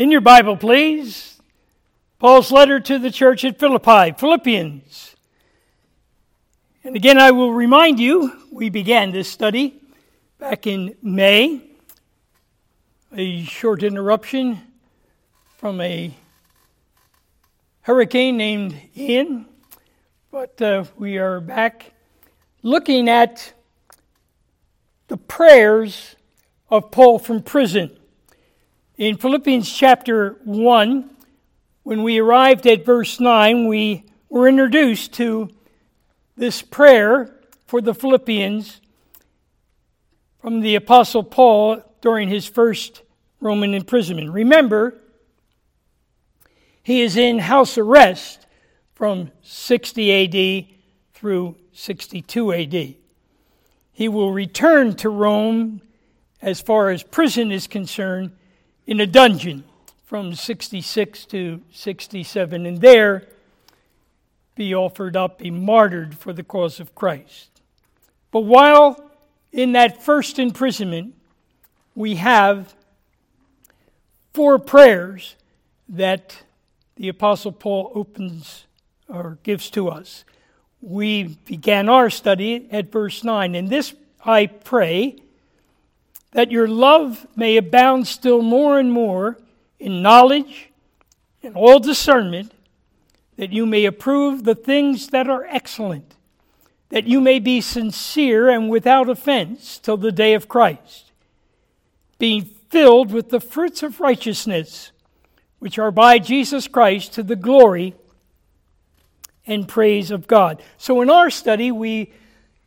[0.00, 1.38] In your Bible, please,
[2.18, 5.14] Paul's letter to the church at Philippi, Philippians.
[6.82, 9.78] And again, I will remind you, we began this study
[10.38, 11.60] back in May.
[13.14, 14.62] A short interruption
[15.58, 16.14] from a
[17.82, 19.44] hurricane named Ian,
[20.32, 21.92] but uh, we are back
[22.62, 23.52] looking at
[25.08, 26.16] the prayers
[26.70, 27.98] of Paul from prison.
[29.00, 31.08] In Philippians chapter 1,
[31.84, 35.48] when we arrived at verse 9, we were introduced to
[36.36, 38.82] this prayer for the Philippians
[40.38, 43.00] from the Apostle Paul during his first
[43.40, 44.32] Roman imprisonment.
[44.32, 44.98] Remember,
[46.82, 48.44] he is in house arrest
[48.92, 50.66] from 60 AD
[51.14, 52.94] through 62 AD.
[53.92, 55.80] He will return to Rome
[56.42, 58.32] as far as prison is concerned
[58.90, 59.62] in a dungeon
[60.04, 63.28] from 66 to 67, and there
[64.56, 67.62] be offered up, be martyred for the cause of Christ.
[68.32, 69.12] But while
[69.52, 71.14] in that first imprisonment,
[71.94, 72.74] we have
[74.34, 75.36] four prayers
[75.88, 76.42] that
[76.96, 78.66] the Apostle Paul opens
[79.06, 80.24] or gives to us.
[80.80, 83.94] We began our study at verse 9, and this
[84.24, 85.22] I pray
[86.32, 89.38] that your love may abound still more and more
[89.78, 90.70] in knowledge
[91.42, 92.52] and all discernment,
[93.36, 96.14] that you may approve the things that are excellent,
[96.90, 101.10] that you may be sincere and without offense till the day of Christ,
[102.18, 104.92] being filled with the fruits of righteousness,
[105.58, 107.94] which are by Jesus Christ to the glory
[109.46, 110.62] and praise of God.
[110.78, 112.12] So in our study, we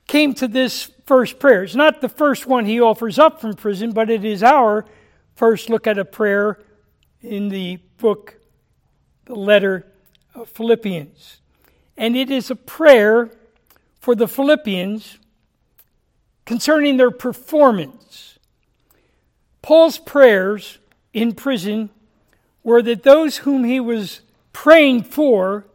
[0.07, 1.63] came to this first prayer.
[1.63, 4.85] It's not the first one he offers up from prison, but it is our
[5.35, 6.59] first look at a prayer
[7.21, 8.39] in the book,
[9.25, 9.85] the letter
[10.35, 11.39] of Philippians.
[11.97, 13.31] And it is a prayer
[13.99, 15.17] for the Philippians
[16.45, 18.37] concerning their performance.
[19.61, 20.79] Paul's prayers
[21.13, 21.89] in prison
[22.63, 24.21] were that those whom he was
[24.51, 25.65] praying for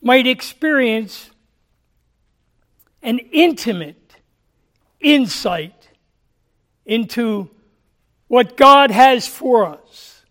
[0.00, 1.30] might experience
[3.06, 4.16] an intimate
[4.98, 5.88] insight
[6.84, 7.48] into
[8.26, 10.24] what God has for us,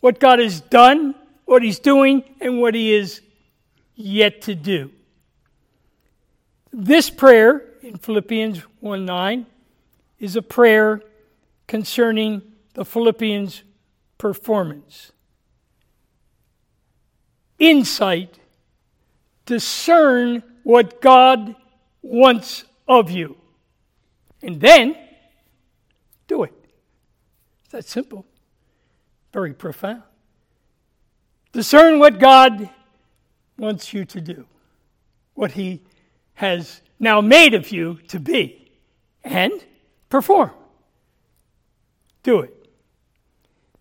[0.00, 1.14] what God has done,
[1.46, 3.22] what He's doing, and what He is
[3.96, 4.90] yet to do.
[6.70, 9.46] This prayer in Philippians 1 9
[10.18, 11.00] is a prayer
[11.66, 12.42] concerning
[12.74, 13.62] the Philippians'
[14.18, 15.12] performance.
[17.58, 18.38] Insight,
[19.46, 21.56] discern what God
[22.02, 23.36] wants of you.
[24.42, 24.96] And then
[26.26, 26.54] do it.
[27.64, 28.26] It's that simple.
[29.32, 30.02] Very profound.
[31.52, 32.70] Discern what God
[33.58, 34.46] wants you to do,
[35.34, 35.82] what He
[36.34, 38.70] has now made of you to be,
[39.24, 39.52] and
[40.08, 40.50] perform.
[42.22, 42.68] Do it.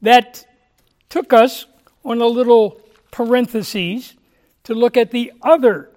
[0.02, 0.46] That
[1.10, 1.66] took us
[2.04, 2.82] on a little
[3.12, 4.16] parenthesis
[4.64, 5.90] to look at the other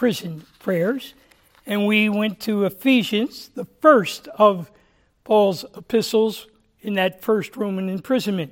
[0.00, 1.12] prison prayers
[1.66, 4.70] and we went to Ephesians, the first of
[5.24, 6.46] Paul's epistles
[6.80, 8.50] in that first Roman imprisonment.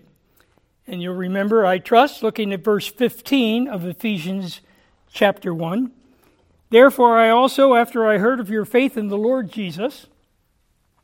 [0.87, 4.61] And you'll remember, I trust, looking at verse 15 of Ephesians
[5.11, 5.91] chapter 1.
[6.69, 10.07] Therefore, I also, after I heard of your faith in the Lord Jesus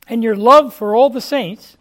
[0.07, 1.75] and your love for all the saints,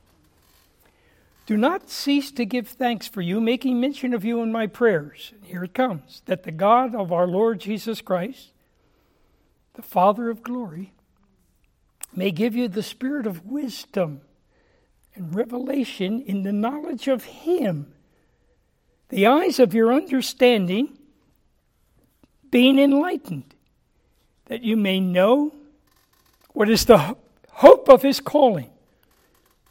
[1.44, 5.34] do not cease to give thanks for you, making mention of you in my prayers.
[5.42, 8.52] Here it comes that the God of our Lord Jesus Christ,
[9.74, 10.92] the Father of glory,
[12.14, 14.20] may give you the spirit of wisdom
[15.14, 17.92] and revelation in the knowledge of Him,
[19.08, 20.96] the eyes of your understanding
[22.50, 23.54] being enlightened,
[24.46, 25.52] that you may know
[26.52, 27.16] what is the
[27.50, 28.70] hope of His calling,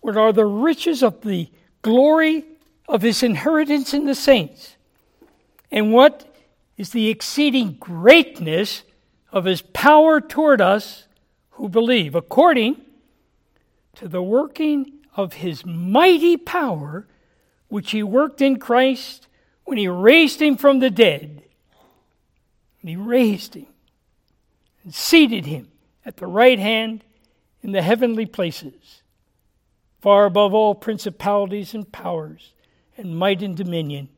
[0.01, 1.49] what are the riches of the
[1.81, 2.43] glory
[2.89, 4.75] of His inheritance in the saints,
[5.71, 6.29] and what
[6.77, 8.83] is the exceeding greatness
[9.33, 11.07] of his power toward us
[11.51, 12.79] who believe, according
[13.95, 17.07] to the working of his mighty power,
[17.67, 19.27] which he worked in Christ
[19.65, 21.43] when he raised him from the dead.
[22.81, 23.65] And he raised him
[24.83, 25.71] and seated him
[26.05, 27.03] at the right hand
[27.63, 29.01] in the heavenly places,
[29.99, 32.53] far above all principalities and powers,
[32.97, 34.09] and might and dominion,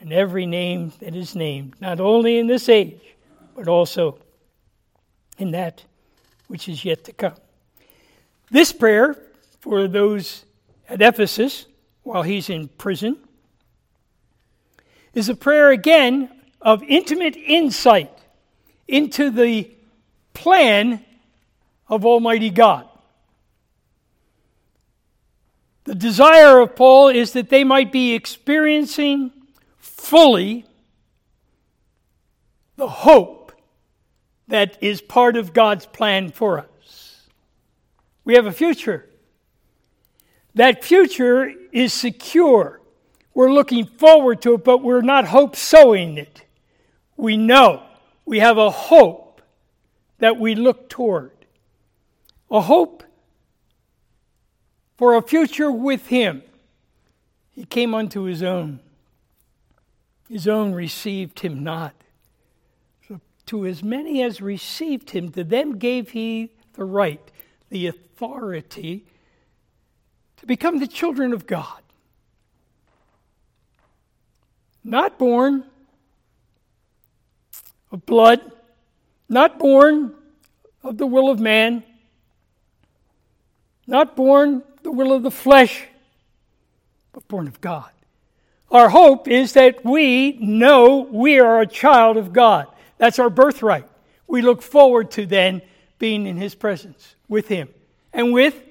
[0.00, 3.16] and every name that is named, not only in this age
[3.58, 4.16] but also
[5.36, 5.82] in that
[6.46, 7.34] which is yet to come.
[8.52, 9.20] This prayer
[9.58, 10.44] for those
[10.88, 11.66] at Ephesus
[12.04, 13.18] while he's in prison
[15.12, 18.16] is a prayer again of intimate insight
[18.86, 19.68] into the
[20.34, 21.04] plan
[21.88, 22.88] of Almighty God.
[25.82, 29.32] The desire of Paul is that they might be experiencing
[29.78, 30.64] fully
[32.76, 33.37] the hope
[34.48, 37.28] that is part of God's plan for us.
[38.24, 39.08] We have a future.
[40.54, 42.80] That future is secure.
[43.34, 46.42] We're looking forward to it, but we're not hope sowing it.
[47.16, 47.82] We know
[48.24, 49.40] we have a hope
[50.18, 51.32] that we look toward.
[52.50, 53.04] A hope
[54.96, 56.42] for a future with Him.
[57.50, 58.80] He came unto His own.
[60.28, 61.94] His own received Him not.
[63.48, 67.20] To as many as received Him, to them gave He the right,
[67.70, 69.06] the authority
[70.36, 71.82] to become the children of God.
[74.84, 75.64] Not born
[77.90, 78.40] of blood,
[79.28, 80.14] not born
[80.82, 81.82] of the will of man,
[83.86, 85.86] not born the will of the flesh,
[87.12, 87.90] but born of God.
[88.70, 92.66] Our hope is that we know we are a child of God.
[92.98, 93.88] That's our birthright.
[94.26, 95.62] We look forward to then
[95.98, 97.68] being in His presence with Him
[98.12, 98.62] and with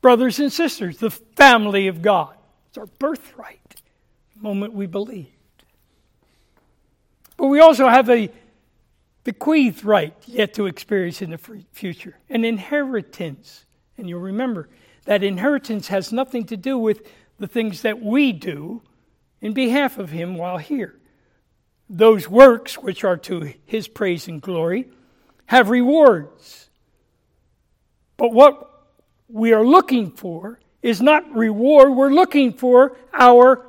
[0.00, 2.34] brothers and sisters, the family of God.
[2.68, 3.76] It's our birthright
[4.36, 5.28] the moment we believed.
[7.36, 8.30] But we also have a
[9.24, 11.38] bequeathed right yet to experience in the
[11.72, 13.64] future, an inheritance.
[13.96, 14.68] And you'll remember
[15.04, 17.06] that inheritance has nothing to do with
[17.38, 18.82] the things that we do
[19.40, 20.98] in behalf of Him while here.
[21.90, 24.88] Those works, which are to His praise and glory,
[25.46, 26.68] have rewards.
[28.16, 28.86] But what
[29.28, 33.64] we are looking for is not reward, we're looking for our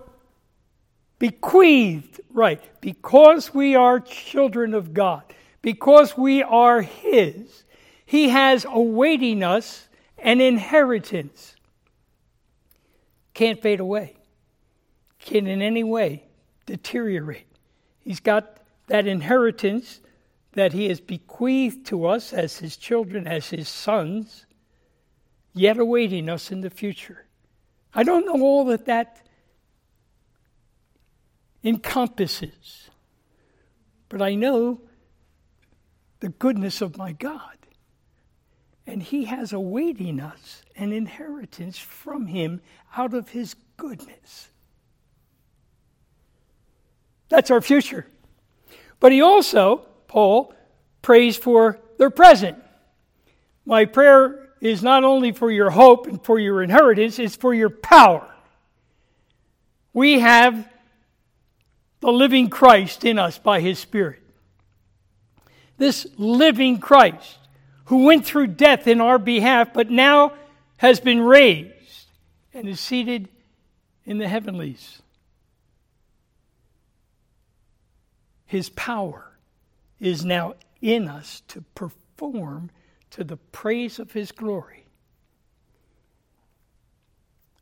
[1.18, 2.62] bequeathed right.
[2.82, 5.24] Because we are children of God,
[5.62, 7.64] because we are His,
[8.06, 9.88] He has awaiting us
[10.18, 11.56] an inheritance.
[13.34, 14.18] Can't fade away,
[15.20, 16.24] can in any way
[16.66, 17.49] deteriorate.
[18.10, 18.58] He's got
[18.88, 20.02] that inheritance
[20.54, 24.48] that He has bequeathed to us as His children, as His sons
[25.54, 27.28] yet awaiting us in the future.
[27.94, 29.28] I don't know all that that
[31.64, 32.90] encompasses,
[34.10, 34.82] but I know
[36.20, 37.58] the goodness of my God.
[38.88, 42.62] And He has awaiting us an inheritance from Him
[42.98, 44.50] out of His goodness.
[47.30, 48.06] That's our future.
[49.00, 50.54] But He also, Paul,
[51.02, 52.58] prays for their present.
[53.66, 57.70] My prayer is not only for your hope and for your inheritance, it's for your
[57.70, 58.30] power.
[59.94, 60.68] We have
[62.00, 64.22] the living Christ in us by his Spirit.
[65.78, 67.38] This living Christ
[67.86, 70.34] who went through death in our behalf, but now
[70.78, 72.08] has been raised
[72.54, 73.30] and is seated
[74.06, 75.02] in the heavenlies.
[78.50, 79.38] His power
[80.00, 82.72] is now in us to perform
[83.12, 84.88] to the praise of His glory.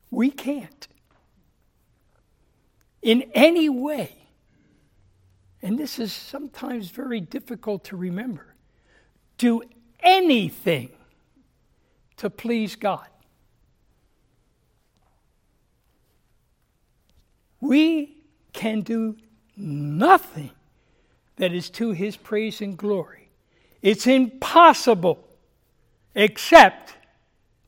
[0.10, 0.88] We can't,
[3.02, 4.16] in any way,
[5.62, 8.56] and this is sometimes very difficult to remember,
[9.38, 9.64] do
[10.00, 10.92] anything
[12.16, 13.10] to please God.
[17.60, 19.18] We can do
[19.58, 20.52] nothing
[21.38, 23.30] that is to his praise and glory.
[23.82, 25.24] It's impossible
[26.14, 26.96] except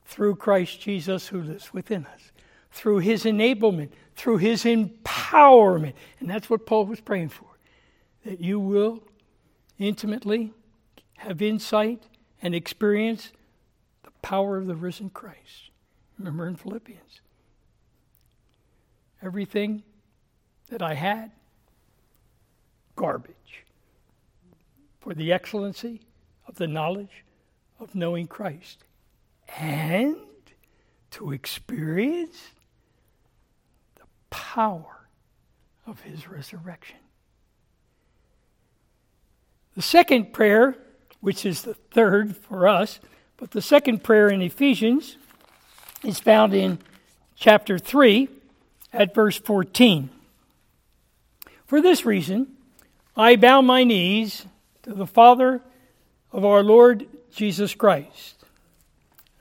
[0.04, 2.32] through Christ Jesus who lives within us,
[2.72, 5.94] through his enablement, through his empowerment.
[6.18, 7.46] And that's what Paul was praying for
[8.24, 9.02] that you will
[9.78, 10.52] intimately
[11.16, 12.02] have insight
[12.42, 13.32] and experience
[14.02, 15.70] the power of the risen Christ.
[16.18, 17.20] Remember in Philippians.
[19.22, 19.82] Everything
[20.68, 21.30] that I had,
[22.96, 23.34] garbage.
[25.00, 26.02] For the excellency
[26.46, 27.24] of the knowledge
[27.78, 28.84] of knowing Christ
[29.58, 30.16] and
[31.12, 32.50] to experience
[33.96, 35.08] the power
[35.86, 36.98] of his resurrection.
[39.74, 40.76] The second prayer,
[41.20, 43.00] which is the third for us,
[43.36, 45.16] but the second prayer in Ephesians
[46.04, 46.78] is found in
[47.36, 48.28] chapter 3
[48.92, 50.10] at verse 14.
[51.66, 52.56] For this reason,
[53.16, 54.44] I bow my knees
[54.82, 55.62] to the Father
[56.32, 58.44] of our Lord Jesus Christ.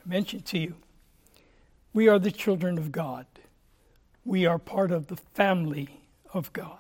[0.06, 0.76] I mentioned to you,
[1.94, 3.26] we are the children of God.
[4.26, 6.02] we are part of the family
[6.34, 6.78] of God.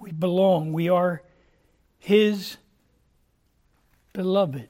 [0.00, 0.72] We belong.
[0.72, 1.22] We are
[1.98, 2.56] His
[4.12, 4.68] beloved.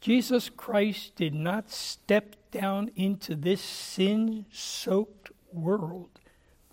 [0.00, 6.20] Jesus Christ did not step down into this sin soaked world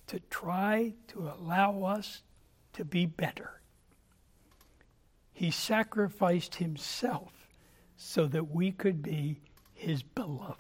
[0.08, 2.22] to try to allow us
[2.74, 3.62] to be better.
[5.36, 7.34] He sacrificed himself
[7.98, 9.42] so that we could be
[9.74, 10.60] his beloved.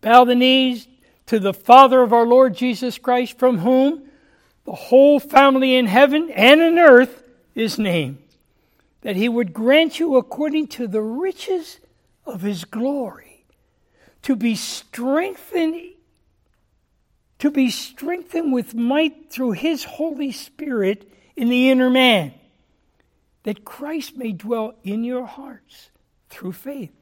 [0.00, 0.88] Bow the knees
[1.26, 4.04] to the Father of our Lord Jesus Christ, from whom
[4.64, 7.22] the whole family in heaven and in earth
[7.54, 8.22] is named,
[9.02, 11.78] that he would grant you according to the riches
[12.24, 13.44] of his glory
[14.22, 15.90] to be strengthened
[17.38, 22.34] to be strengthened with might through his holy spirit in the inner man
[23.44, 25.90] that Christ may dwell in your hearts
[26.30, 26.92] through faith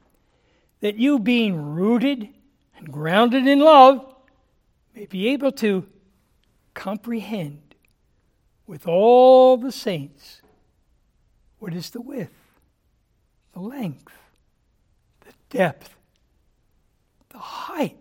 [0.81, 2.27] that you being rooted
[2.77, 4.13] and grounded in love
[4.95, 5.85] may be able to
[6.73, 7.75] comprehend
[8.65, 10.41] with all the saints
[11.59, 12.33] what is the width,
[13.53, 14.11] the length,
[15.25, 15.95] the depth,
[17.29, 17.97] the height.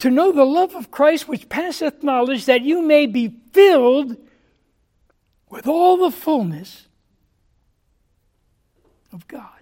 [0.00, 4.16] To know the love of Christ which passeth knowledge, that you may be filled
[5.54, 6.88] with all the fullness
[9.12, 9.60] of God.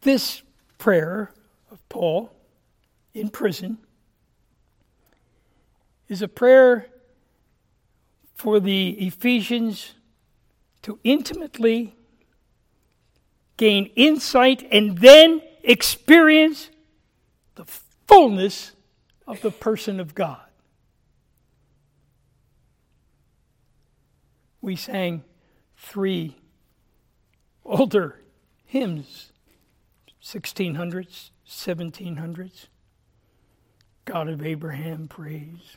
[0.00, 0.42] This
[0.78, 1.32] prayer
[1.70, 2.32] of Paul
[3.12, 3.76] in prison
[6.08, 6.86] is a prayer
[8.34, 9.92] for the Ephesians
[10.80, 11.94] to intimately
[13.58, 16.70] gain insight and then experience
[17.56, 17.66] the
[18.06, 18.72] fullness
[19.26, 20.43] of the person of God.
[24.64, 25.24] We sang
[25.76, 26.38] three
[27.66, 28.22] older
[28.64, 29.30] hymns,
[30.22, 32.68] 1600s, 1700s.
[34.06, 35.76] God of Abraham, praise.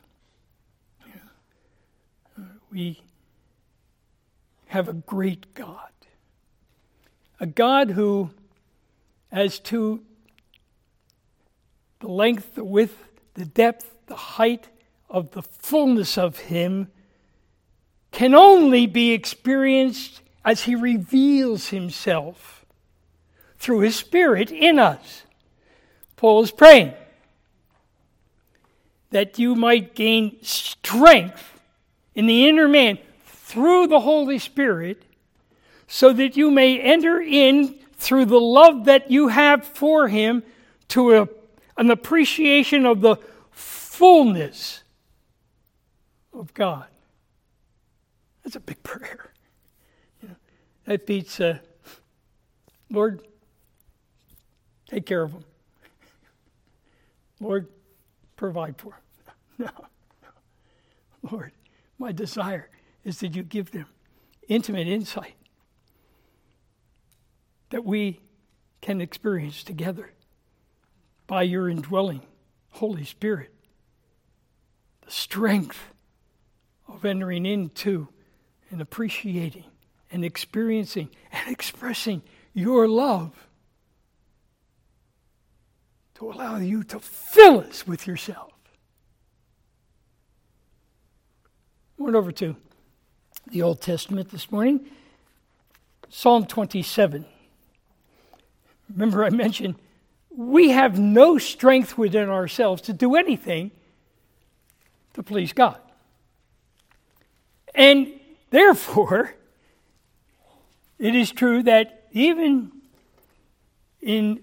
[1.03, 3.01] Uh, we
[4.67, 5.91] have a great God.
[7.41, 8.29] A God who,
[9.33, 10.01] as to
[11.99, 13.03] the length, the width,
[13.33, 14.69] the depth, the height
[15.09, 16.87] of the fullness of Him,
[18.17, 22.65] can only be experienced as He reveals Himself
[23.59, 25.21] through His Spirit in us.
[26.15, 26.95] Paul is praying
[29.11, 31.61] that you might gain strength
[32.15, 35.03] in the inner man through the Holy Spirit,
[35.87, 40.41] so that you may enter in through the love that you have for Him
[40.87, 41.29] to a,
[41.77, 43.17] an appreciation of the
[43.51, 44.81] fullness
[46.33, 46.87] of God.
[48.47, 49.33] That's a big prayer.
[50.21, 50.35] You know,
[50.85, 51.57] that beats, uh,
[52.89, 53.27] Lord,
[54.89, 55.43] take care of them.
[57.41, 57.67] Lord,
[58.37, 58.91] provide for
[59.25, 59.35] them.
[59.57, 59.85] No,
[60.23, 61.29] no.
[61.29, 61.51] Lord,
[61.99, 62.69] my desire
[63.03, 63.87] is that you give them
[64.47, 65.35] intimate insight
[67.71, 68.21] that we
[68.79, 70.13] can experience together
[71.27, 72.21] by your indwelling
[72.69, 73.53] Holy Spirit.
[75.01, 75.89] The strength
[76.87, 78.07] of entering into
[78.69, 79.65] and appreciating
[80.11, 82.21] and experiencing and expressing
[82.53, 83.47] your love
[86.15, 88.51] to allow you to fill us with yourself.
[91.97, 92.55] Went over to
[93.51, 94.87] the Old Testament this morning,
[96.09, 97.25] Psalm 27.
[98.89, 99.75] Remember, I mentioned
[100.29, 103.71] we have no strength within ourselves to do anything
[105.13, 105.79] to please God.
[107.73, 108.16] And
[108.49, 109.33] therefore,
[110.99, 112.71] it is true that even
[114.01, 114.41] in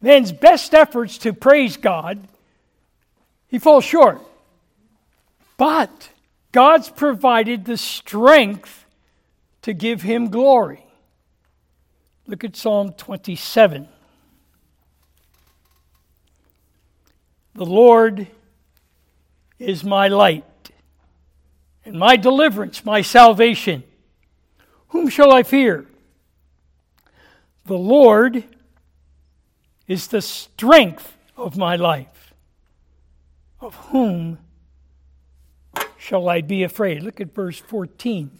[0.00, 2.26] man's best efforts to praise God,
[3.48, 4.20] he falls short.
[5.56, 6.10] But
[6.52, 8.86] God's provided the strength
[9.62, 10.84] to give him glory.
[12.26, 13.88] Look at Psalm 27.
[17.54, 18.28] The Lord
[19.58, 20.44] is my light
[21.88, 23.82] and my deliverance, my salvation.
[24.88, 25.86] Whom shall I fear?
[27.64, 28.44] The Lord
[29.86, 32.34] is the strength of my life.
[33.58, 34.38] Of whom
[35.96, 37.02] shall I be afraid?
[37.02, 38.32] Look at verse 14.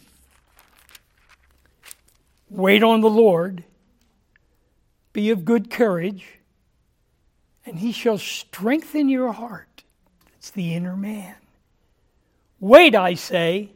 [2.51, 3.63] Wait on the Lord,
[5.11, 6.37] be of good courage,
[7.65, 9.83] and he shall strengthen your heart.
[10.37, 11.35] It's the inner man.
[12.59, 13.69] Wait, I say,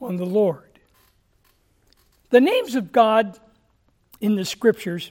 [0.00, 0.64] on the Lord.
[2.30, 3.38] The names of God
[4.20, 5.10] in the scriptures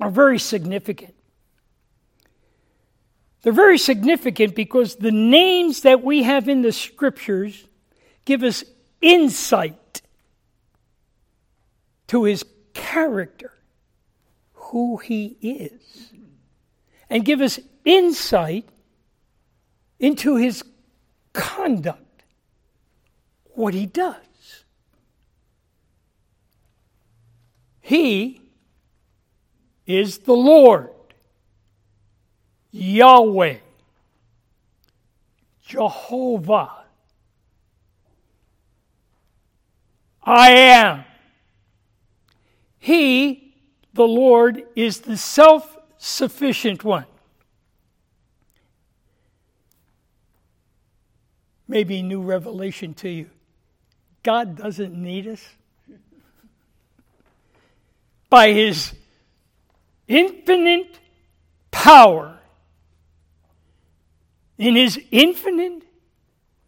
[0.00, 1.14] are very significant.
[3.42, 7.66] They're very significant because the names that we have in the scriptures
[8.24, 8.64] give us
[9.00, 10.02] insight
[12.08, 12.44] to his
[12.74, 13.52] character,
[14.52, 16.12] who he is,
[17.08, 18.68] and give us insight
[19.98, 20.62] into his
[21.32, 22.24] conduct,
[23.54, 24.16] what he does.
[27.80, 28.40] He
[29.86, 30.90] is the Lord,
[32.70, 33.56] Yahweh,
[35.66, 36.70] Jehovah.
[40.22, 41.04] I am.
[42.78, 43.54] He,
[43.92, 47.06] the Lord, is the self sufficient one.
[51.70, 53.30] Maybe new revelation to you.
[54.24, 55.48] God doesn't need us.
[58.28, 58.92] By his
[60.08, 60.98] infinite
[61.70, 62.40] power,
[64.58, 65.84] in his infinite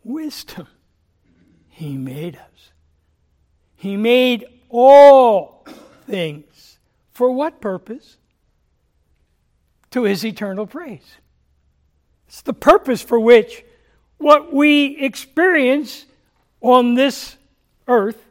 [0.05, 0.69] wisdom,
[1.69, 2.71] he made us.
[3.75, 5.67] He made all
[6.07, 6.79] things.
[7.11, 8.19] For what purpose?
[9.91, 11.17] To his eternal praise.
[12.29, 13.65] It's the purpose for which
[14.23, 16.07] what we experience
[16.61, 17.37] on this
[17.89, 18.23] earth,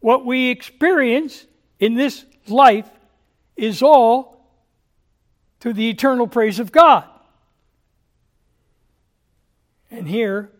[0.00, 1.46] what we experience
[1.78, 2.88] in this life,
[3.56, 4.50] is all
[5.60, 7.04] to the eternal praise of God.
[9.90, 10.50] And here,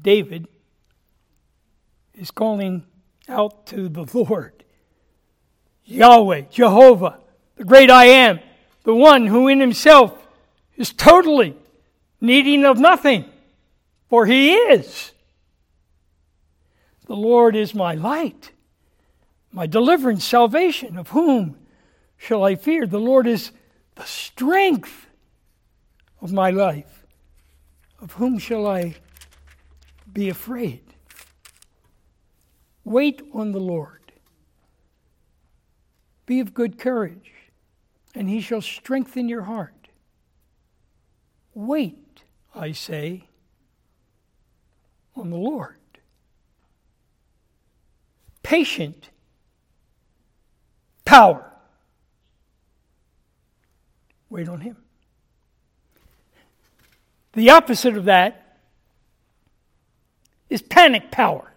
[0.00, 0.46] David
[2.14, 2.84] is calling
[3.28, 4.64] out to the Lord
[5.84, 7.18] Yahweh, Jehovah,
[7.56, 8.38] the great I am,
[8.84, 10.16] the one who in himself
[10.76, 11.56] is totally
[12.20, 13.24] needing of nothing,
[14.08, 15.12] for he is.
[17.06, 18.52] The Lord is my light,
[19.50, 20.96] my deliverance, salvation.
[20.96, 21.56] Of whom
[22.16, 22.86] shall I fear?
[22.86, 23.50] The Lord is
[23.96, 25.06] the strength
[26.20, 27.04] of my life.
[28.00, 28.96] Of whom shall I
[30.12, 30.82] be afraid?
[32.84, 34.12] Wait on the Lord.
[36.26, 37.32] Be of good courage,
[38.14, 39.88] and he shall strengthen your heart.
[41.54, 41.98] Wait,
[42.54, 43.24] I say,
[45.16, 45.76] on the Lord.
[48.42, 49.10] Patient,
[51.04, 51.52] power.
[54.28, 54.76] Wait on him.
[57.34, 58.58] The opposite of that
[60.48, 61.50] is panic power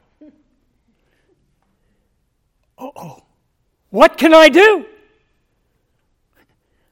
[2.95, 3.23] oh,
[3.89, 4.86] what can I do?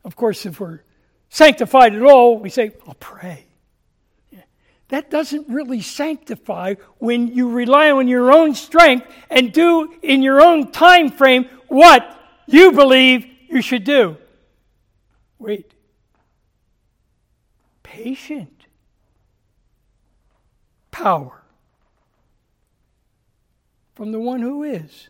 [0.04, 0.82] Of course, if we're
[1.30, 3.46] sanctified at all, we say, I'll pray.
[4.92, 10.42] That doesn't really sanctify when you rely on your own strength and do in your
[10.42, 14.18] own time frame what you believe you should do.
[15.40, 15.74] Wait.
[17.84, 18.66] Patient.
[20.92, 21.42] Power.
[23.96, 25.08] From the one who is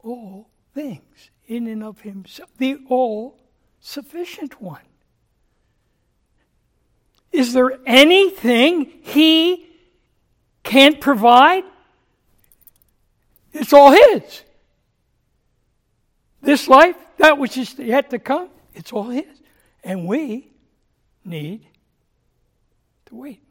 [0.00, 3.40] all things in and of himself, the all
[3.80, 4.85] sufficient one.
[7.36, 9.66] Is there anything he
[10.62, 11.64] can't provide?
[13.52, 14.42] It's all his.
[16.40, 19.26] This life, that which is yet to come, it's all his.
[19.84, 20.50] And we
[21.26, 21.66] need
[23.06, 23.42] to wait,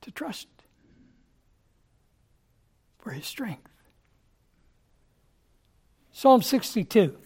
[0.00, 0.48] to trust
[3.00, 3.68] for his strength.
[6.10, 7.18] Psalm 62.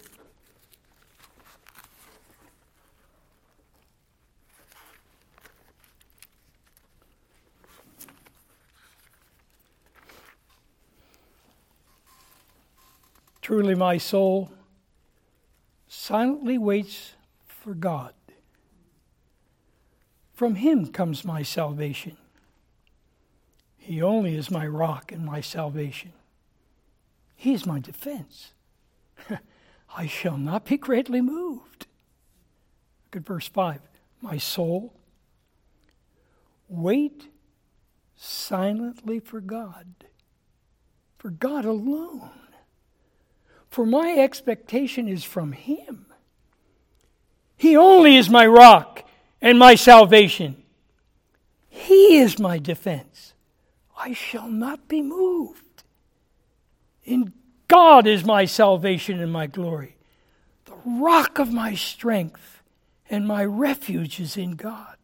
[13.49, 14.51] Truly, my soul
[15.87, 17.15] silently waits
[17.47, 18.13] for God.
[20.35, 22.19] From him comes my salvation.
[23.79, 26.13] He only is my rock and my salvation.
[27.37, 28.53] He is my defense.
[29.97, 31.87] I shall not be greatly moved.
[33.07, 33.81] Look at verse 5.
[34.21, 34.93] My soul,
[36.69, 37.29] wait
[38.15, 39.87] silently for God,
[41.17, 42.29] for God alone.
[43.79, 46.07] For my expectation is from Him.
[47.57, 49.05] He only is my rock
[49.41, 50.65] and my salvation.
[51.69, 53.35] He is my defense.
[53.97, 55.85] I shall not be moved.
[57.05, 57.33] In
[57.69, 59.97] God is my salvation and my glory.
[60.65, 62.65] The rock of my strength
[63.09, 64.97] and my refuge is in God.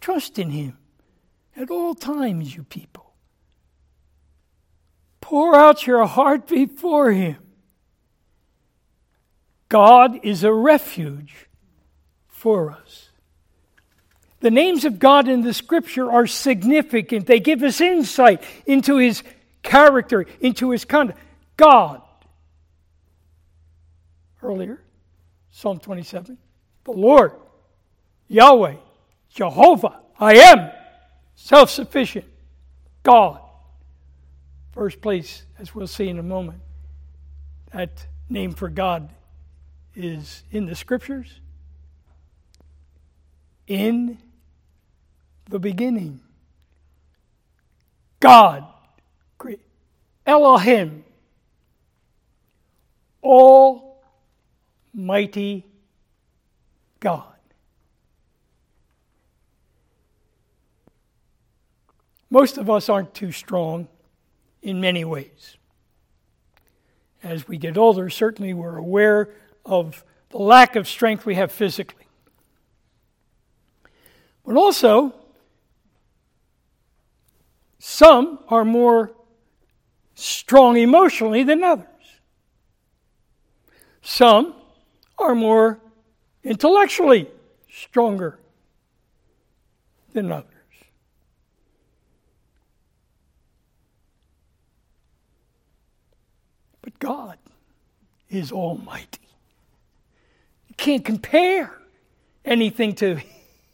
[0.00, 0.76] Trust in Him
[1.56, 3.09] at all times, you people.
[5.20, 7.36] Pour out your heart before Him.
[9.68, 11.46] God is a refuge
[12.28, 13.10] for us.
[14.40, 17.26] The names of God in the scripture are significant.
[17.26, 19.22] They give us insight into His
[19.62, 21.18] character, into His conduct.
[21.56, 22.02] God.
[24.42, 24.80] Earlier,
[25.50, 26.38] Psalm 27,
[26.84, 27.32] the Lord,
[28.28, 28.76] Yahweh,
[29.28, 30.70] Jehovah, I am
[31.34, 32.24] self sufficient,
[33.02, 33.40] God.
[34.72, 36.60] First place, as we'll see in a moment,
[37.72, 39.10] that name for God
[39.94, 41.40] is in the scriptures.
[43.66, 44.18] In
[45.48, 46.20] the beginning,
[48.20, 48.66] God,
[50.26, 51.04] Elohim,
[54.94, 55.66] Almighty
[57.00, 57.24] God.
[62.30, 63.88] Most of us aren't too strong
[64.62, 65.56] in many ways.
[67.22, 69.30] As we get older, certainly we're aware
[69.64, 72.06] of the lack of strength we have physically.
[74.44, 75.14] But also,
[77.78, 79.12] some are more
[80.14, 81.86] strong emotionally than others.
[84.02, 84.54] Some
[85.18, 85.78] are more
[86.42, 87.28] intellectually
[87.70, 88.38] stronger
[90.12, 90.46] than others.
[96.82, 97.38] But God
[98.28, 99.18] is almighty.
[100.68, 101.76] You can't compare
[102.44, 103.18] anything to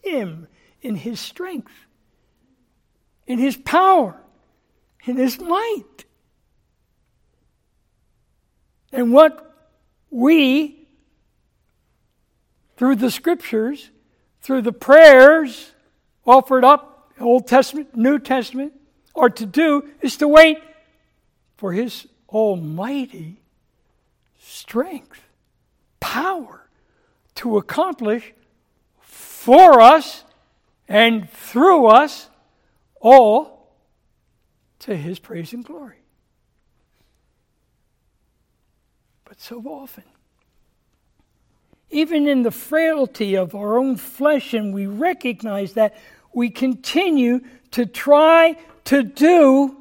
[0.03, 0.47] Him
[0.81, 1.73] in His strength,
[3.27, 4.17] in His power,
[5.05, 6.05] in His might.
[8.93, 9.55] And what
[10.11, 10.89] we,
[12.77, 13.91] through the scriptures,
[14.41, 15.73] through the prayers
[16.25, 18.73] offered up, Old Testament, New Testament,
[19.15, 20.59] are to do is to wait
[21.57, 23.37] for His almighty
[24.39, 25.21] strength,
[26.01, 26.69] power
[27.37, 28.33] to accomplish
[29.01, 30.25] for us
[30.89, 32.29] and through us
[33.01, 33.71] all
[34.81, 35.97] to his praise and glory.
[39.25, 40.05] But so often,
[41.91, 45.97] even in the frailty of our own flesh, and we recognize that,
[46.33, 47.41] we continue
[47.73, 49.77] to try to do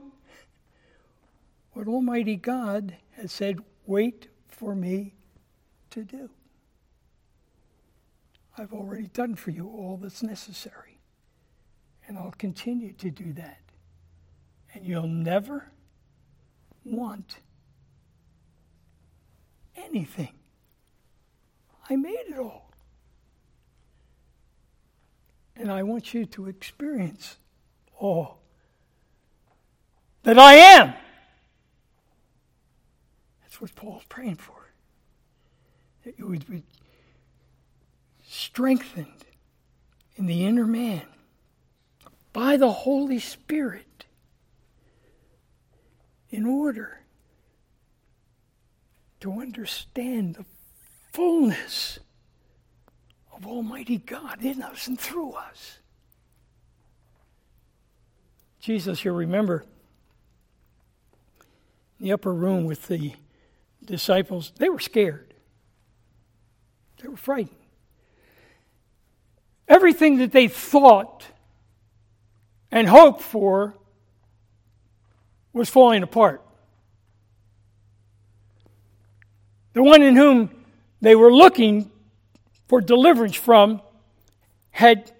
[1.75, 5.13] what Almighty God has said, wait for me
[5.89, 6.29] to do.
[8.57, 11.01] I've already done for you all that's necessary.
[12.07, 13.59] And I'll continue to do that.
[14.73, 15.69] And you'll never
[16.85, 17.39] want
[19.75, 20.31] anything.
[21.89, 22.71] I made it all.
[25.57, 27.35] And I want you to experience
[27.99, 28.39] all
[30.23, 30.93] that I am.
[33.55, 34.73] That's what Paul's praying for.
[36.03, 36.63] That you would be
[38.27, 39.23] strengthened
[40.17, 41.03] in the inner man
[42.33, 44.03] by the Holy Spirit
[46.29, 46.99] in order
[49.21, 50.45] to understand the
[51.13, 51.99] fullness
[53.33, 55.79] of Almighty God in us and through us.
[58.59, 59.63] Jesus, you'll remember,
[62.01, 63.13] in the upper room with the
[63.85, 65.33] disciples, they were scared.
[67.01, 67.55] They were frightened.
[69.67, 71.25] Everything that they thought
[72.71, 73.75] and hoped for
[75.53, 76.41] was falling apart.
[79.73, 80.65] The one in whom
[81.01, 81.91] they were looking
[82.67, 83.81] for deliverance from
[84.71, 85.11] had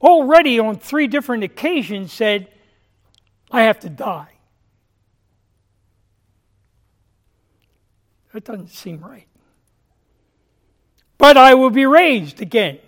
[0.00, 2.48] already on three different occasions said,
[3.50, 4.35] I have to die.
[8.36, 9.26] That doesn't seem right.
[11.16, 12.80] But I will be raised again.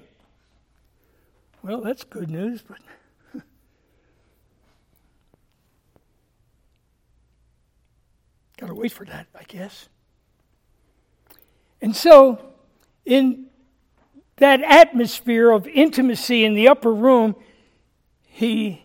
[1.63, 2.77] Well, that's good news, but.
[8.61, 9.89] Got to wait for that, I guess.
[11.81, 12.53] And so,
[13.07, 13.47] in
[14.37, 17.37] that atmosphere of intimacy in the upper room,
[18.21, 18.85] he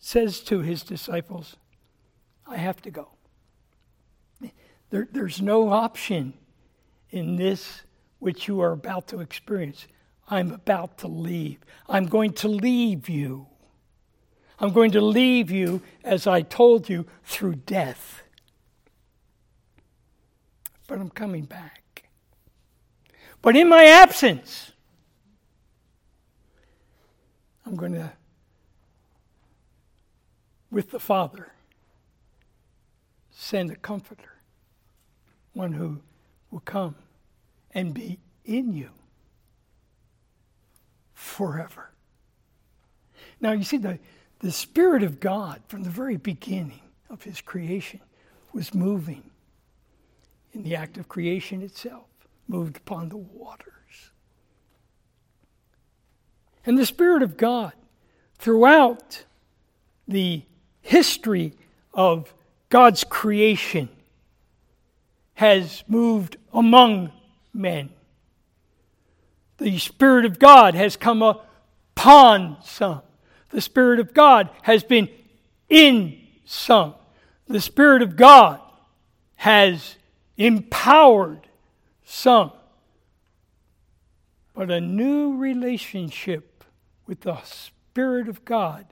[0.00, 1.54] says to his disciples,
[2.44, 3.17] I have to go.
[4.90, 6.34] There, there's no option
[7.10, 7.82] in this
[8.18, 9.86] which you are about to experience.
[10.28, 11.58] I'm about to leave.
[11.88, 13.46] I'm going to leave you.
[14.60, 18.22] I'm going to leave you, as I told you, through death.
[20.86, 22.08] But I'm coming back.
[23.40, 24.72] But in my absence,
[27.64, 28.12] I'm going to,
[30.70, 31.52] with the Father,
[33.30, 34.37] send a comforter,
[35.58, 36.00] one who
[36.52, 36.94] will come
[37.72, 38.90] and be in you
[41.12, 41.90] forever.
[43.40, 43.98] Now, you see, the,
[44.38, 47.98] the Spirit of God from the very beginning of His creation
[48.52, 49.30] was moving
[50.52, 52.06] in the act of creation itself,
[52.46, 54.12] moved upon the waters.
[56.64, 57.72] And the Spirit of God,
[58.38, 59.24] throughout
[60.06, 60.42] the
[60.82, 61.54] history
[61.92, 62.32] of
[62.68, 63.88] God's creation,
[65.38, 67.12] has moved among
[67.54, 67.90] men.
[69.58, 73.02] The Spirit of God has come upon some.
[73.50, 75.08] The Spirit of God has been
[75.68, 76.94] in some.
[77.46, 78.60] The Spirit of God
[79.36, 79.94] has
[80.36, 81.46] empowered
[82.04, 82.50] some.
[84.54, 86.64] But a new relationship
[87.06, 88.86] with the Spirit of God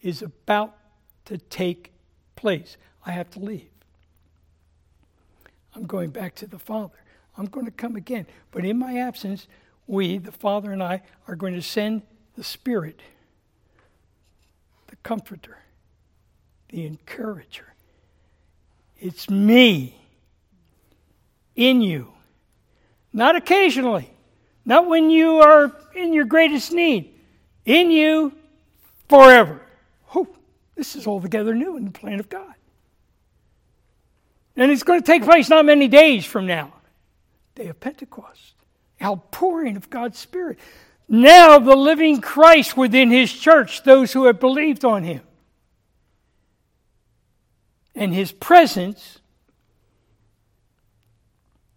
[0.00, 0.78] is about
[1.26, 1.92] to take
[2.36, 2.78] place.
[3.04, 3.69] I have to leave.
[5.80, 7.02] I'm going back to the Father.
[7.38, 8.26] I'm going to come again.
[8.50, 9.48] But in my absence,
[9.86, 12.02] we, the Father and I, are going to send
[12.36, 13.00] the Spirit,
[14.88, 15.56] the Comforter,
[16.68, 17.72] the Encourager.
[18.98, 19.96] It's me
[21.56, 22.12] in you.
[23.14, 24.10] Not occasionally,
[24.66, 27.14] not when you are in your greatest need.
[27.64, 28.34] In you
[29.08, 29.62] forever.
[30.14, 30.28] Oh,
[30.76, 32.54] this is altogether new in the plan of God.
[34.60, 36.74] And it's going to take place not many days from now.
[37.54, 38.52] Day of Pentecost.
[39.02, 40.58] Outpouring of God's Spirit.
[41.08, 45.22] Now the living Christ within his church, those who have believed on him.
[47.94, 49.20] And his presence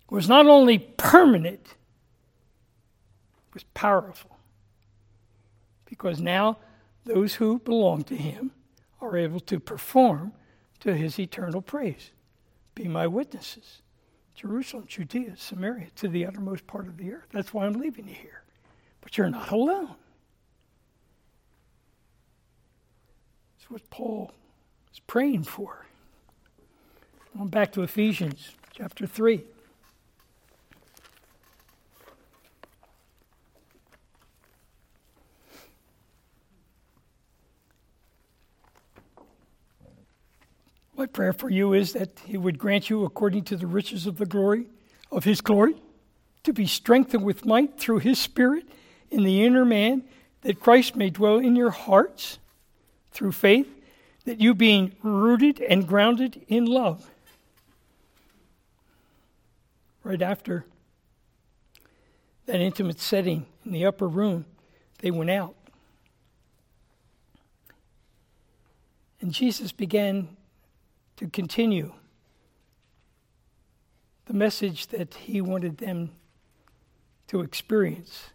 [0.09, 4.37] was not only permanent, it was powerful.
[5.85, 6.57] Because now
[7.05, 8.51] those who belong to him
[8.99, 10.33] are able to perform
[10.81, 12.11] to his eternal praise.
[12.75, 13.81] Be my witnesses.
[14.35, 17.27] Jerusalem, Judea, Samaria, to the uttermost part of the earth.
[17.31, 18.41] That's why I'm leaving you here.
[19.01, 19.95] But you're not alone.
[23.57, 24.31] That's what Paul
[24.91, 25.85] is praying for.
[27.37, 29.43] Going back to Ephesians chapter 3.
[40.95, 44.17] My prayer for you is that He would grant you, according to the riches of
[44.17, 44.67] the glory
[45.11, 45.75] of His glory,
[46.43, 48.67] to be strengthened with might through His Spirit
[49.09, 50.03] in the inner man,
[50.41, 52.37] that Christ may dwell in your hearts
[53.11, 53.67] through faith,
[54.25, 57.09] that you being rooted and grounded in love.
[60.03, 60.65] Right after
[62.45, 64.45] that intimate setting in the upper room,
[64.99, 65.55] they went out.
[69.21, 70.27] And Jesus began
[71.17, 71.93] to continue
[74.25, 76.11] the message that he wanted them
[77.27, 78.29] to experience.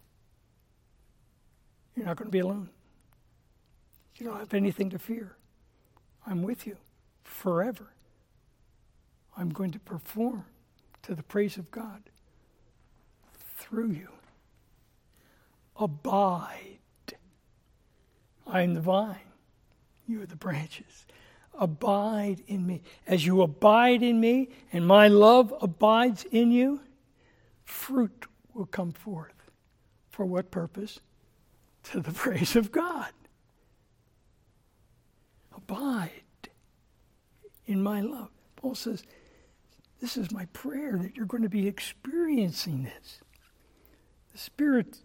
[1.95, 2.69] You're not going to be alone.
[4.17, 5.37] You don't have anything to fear.
[6.27, 6.77] I'm with you
[7.25, 7.93] forever.
[9.37, 10.45] I'm going to perform
[11.03, 12.03] to the praise of God
[13.57, 14.09] through you.
[15.77, 16.79] Abide.
[18.47, 19.17] I am the vine,
[20.07, 21.07] you are the branches
[21.59, 22.83] abide in me.
[23.07, 26.81] As you abide in me and my love abides in you,
[27.65, 29.35] fruit will come forth.
[30.11, 31.01] For what purpose?
[31.85, 33.11] To the praise of God.
[35.55, 36.11] Abide
[37.67, 38.31] in my love.
[38.57, 39.05] Paul says,
[40.01, 43.21] This is my prayer that you're going to be experiencing this.
[44.33, 44.99] The Spirit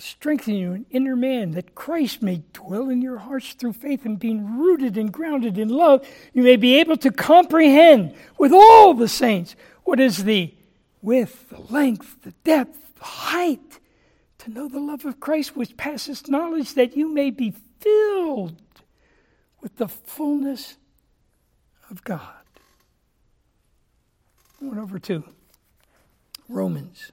[0.00, 4.18] strengthen you in inner man, that Christ may dwell in your hearts through faith and
[4.18, 9.08] being rooted and grounded in love, you may be able to comprehend with all the
[9.08, 10.54] saints what is the
[11.02, 13.78] width, the length, the depth, the height,
[14.38, 18.60] to know the love of Christ which passes knowledge, that you may be filled
[19.60, 20.76] with the fullness
[21.90, 22.34] of God.
[24.58, 25.24] Going over to
[26.48, 27.12] Romans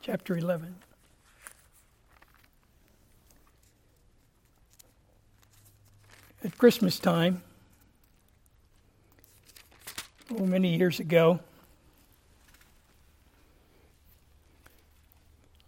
[0.00, 0.74] chapter 11.
[6.44, 7.42] At Christmas time,
[10.36, 11.40] oh, many years ago.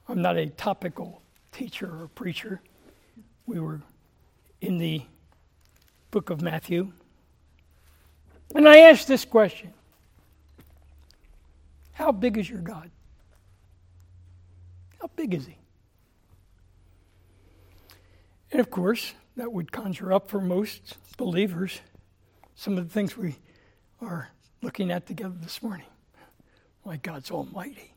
[0.08, 2.60] I'm not a topical teacher or preacher.
[3.46, 3.80] We were
[4.60, 5.02] in the
[6.10, 6.92] book of Matthew.
[8.54, 9.72] And I asked this question
[11.92, 12.90] How big is your God?
[15.00, 15.56] How big is he?
[18.50, 21.80] And of course, that would conjure up for most believers
[22.54, 23.36] some of the things we
[24.00, 24.30] are
[24.62, 25.86] looking at together this morning.
[26.84, 27.94] My God's almighty.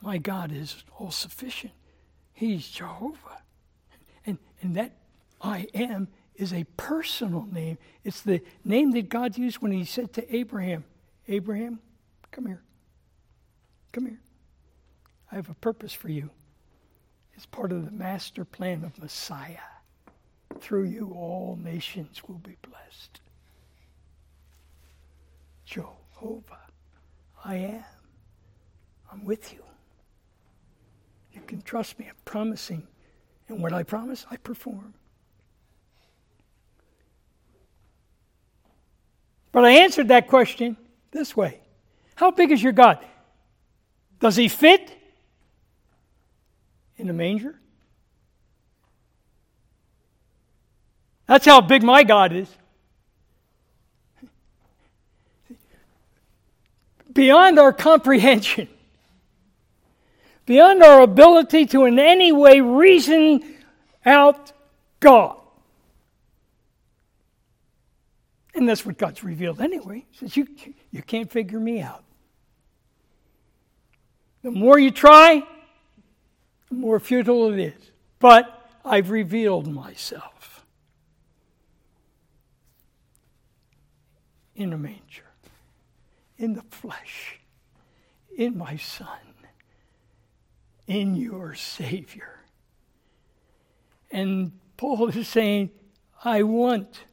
[0.00, 1.72] My God is all sufficient.
[2.32, 3.42] He's Jehovah.
[4.26, 4.96] And, and that
[5.40, 7.78] I am is a personal name.
[8.04, 10.84] It's the name that God used when he said to Abraham,
[11.28, 11.78] Abraham,
[12.30, 12.62] come here.
[13.92, 14.20] Come here.
[15.30, 16.30] I have a purpose for you.
[17.34, 19.56] It's part of the master plan of Messiah.
[20.60, 23.20] Through you, all nations will be blessed.
[25.64, 26.68] Jehovah,
[27.44, 27.84] I am.
[29.10, 29.62] I'm with you.
[31.32, 32.06] You can trust me.
[32.08, 32.86] I'm promising.
[33.48, 34.94] And what I promise, I perform.
[39.50, 40.76] But I answered that question
[41.10, 41.60] this way
[42.14, 43.04] How big is your God?
[44.20, 44.96] Does he fit
[46.96, 47.58] in a manger?
[51.26, 52.48] That's how big my God is.
[57.12, 58.68] Beyond our comprehension,
[60.46, 63.42] beyond our ability to in any way reason
[64.04, 64.52] out
[65.00, 65.36] God.
[68.54, 70.04] And that's what God's revealed anyway.
[70.10, 70.46] He says, you,
[70.90, 72.04] you can't figure me out.
[74.42, 75.42] The more you try,
[76.72, 77.92] the more futile it is.
[78.18, 80.64] But I've revealed myself
[84.56, 85.28] in a manger,
[86.38, 87.40] in the flesh,
[88.36, 89.06] in my Son,
[90.86, 92.40] in your Savior.
[94.10, 95.70] And Paul is saying,
[96.24, 97.04] I want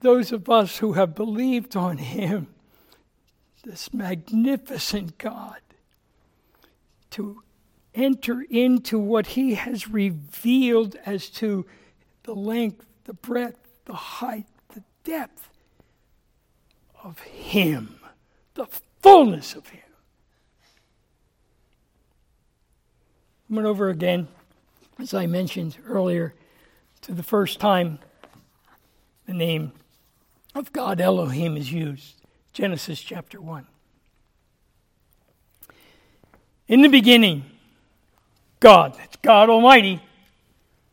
[0.00, 2.46] those of us who have believed on Him,
[3.62, 5.60] this magnificent God,
[7.10, 7.42] to
[7.94, 11.66] enter into what He has revealed as to
[12.24, 15.48] the length, the breadth, the height, the depth
[17.02, 17.96] of Him,
[18.54, 18.66] the
[19.02, 19.80] fullness of Him.
[23.50, 24.28] Went over again,
[24.98, 26.34] as I mentioned earlier,
[27.02, 27.98] to the first time
[29.26, 29.72] the name
[30.54, 32.16] of God Elohim is used.
[32.52, 33.66] Genesis chapter 1.
[36.68, 37.44] In the beginning,
[38.62, 40.00] God, that's God Almighty,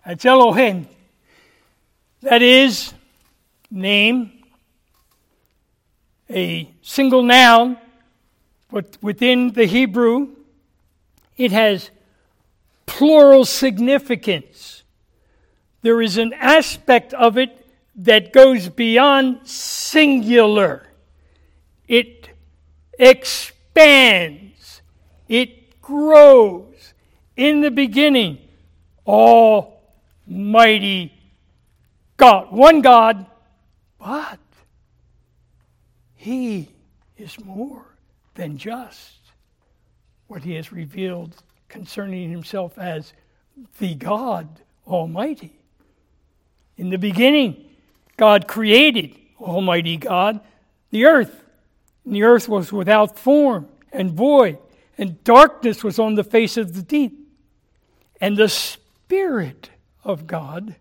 [0.03, 0.87] that's Elohim.
[2.21, 2.95] That is,
[3.69, 4.31] name,
[6.31, 7.77] a single noun,
[8.71, 10.29] but within the Hebrew,
[11.37, 11.91] it has
[12.87, 14.81] plural significance.
[15.83, 20.87] There is an aspect of it that goes beyond singular.
[21.87, 22.29] It
[22.97, 24.81] expands,
[25.27, 26.68] it grows.
[27.39, 28.37] In the beginning,
[29.07, 29.73] Almighty
[32.17, 32.51] God.
[32.51, 33.25] One God,
[33.97, 34.39] but
[36.15, 36.67] He
[37.17, 37.85] is more
[38.35, 39.19] than just
[40.27, 41.33] what He has revealed
[41.69, 43.13] concerning Himself as
[43.77, 44.49] the God
[44.85, 45.53] Almighty.
[46.75, 47.69] In the beginning,
[48.17, 50.41] God created, Almighty God,
[50.89, 51.45] the earth.
[52.03, 54.57] And the earth was without form and void,
[54.97, 57.18] and darkness was on the face of the deep.
[58.21, 59.69] And the Spirit
[60.03, 60.75] of God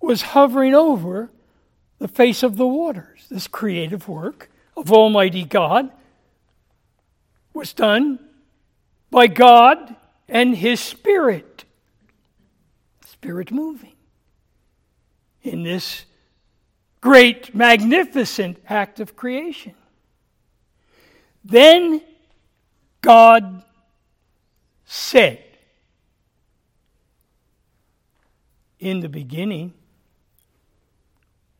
[0.00, 1.30] was hovering over
[1.98, 3.26] the face of the waters.
[3.30, 5.90] This creative work of Almighty God
[7.54, 8.18] was done
[9.10, 9.94] by God
[10.28, 11.64] and His Spirit.
[13.06, 13.92] Spirit moving
[15.42, 16.04] in this
[17.00, 19.74] great, magnificent act of creation.
[21.44, 22.00] Then
[23.00, 23.62] God
[24.84, 25.42] said,
[28.82, 29.74] In the beginning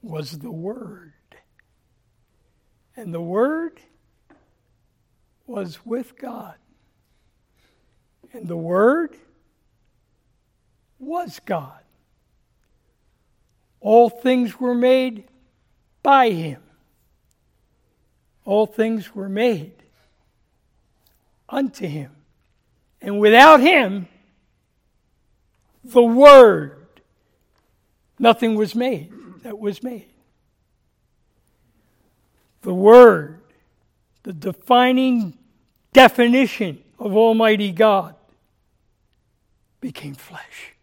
[0.03, 1.13] was the Word,
[2.97, 3.79] and the Word
[5.47, 6.57] was with God,
[8.33, 9.17] and the Word
[10.99, 11.79] was God.
[13.79, 15.23] All things were made
[16.03, 16.61] by him.
[18.45, 19.85] All things were made
[21.49, 22.11] unto him.
[23.01, 24.09] And without him,
[25.85, 26.82] the Word,
[28.23, 29.13] nothing was made
[29.43, 30.09] that was made.
[32.63, 33.41] The Word,
[34.23, 35.37] the defining
[35.93, 38.15] definition of Almighty God,
[39.81, 40.75] became flesh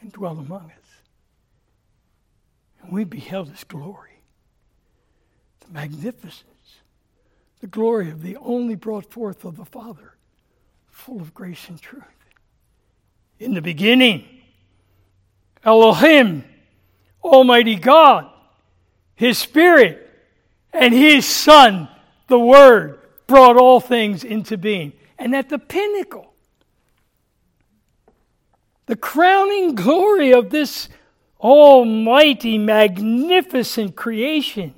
[0.00, 1.02] and dwelt among us.
[2.80, 4.22] And we beheld his glory,
[5.66, 6.44] the magnificence,
[7.58, 10.14] the glory of the only brought forth of the Father,
[10.88, 12.04] full of grace and truth.
[13.40, 14.35] In the beginning,
[15.66, 16.44] Elohim,
[17.22, 18.30] Almighty God,
[19.16, 20.06] His Spirit
[20.76, 21.88] and his Son,
[22.28, 24.92] the Word, brought all things into being.
[25.18, 26.34] And at the pinnacle,
[28.84, 30.88] the crowning glory of this
[31.40, 34.74] almighty, magnificent creation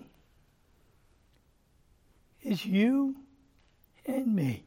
[2.42, 3.16] is you
[4.06, 4.62] and me.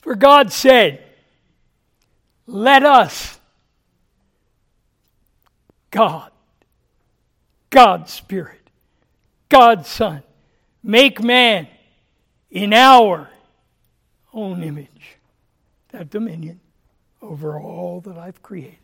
[0.00, 1.04] For God said,
[2.46, 3.39] Let us,
[5.90, 6.30] God,
[7.70, 8.70] God's Spirit,
[9.48, 10.22] God's Son,
[10.82, 11.68] make man
[12.50, 13.28] in our
[14.32, 15.16] own image,
[15.92, 16.60] have dominion
[17.20, 18.76] over all that I've created.